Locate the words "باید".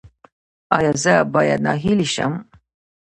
1.33-1.59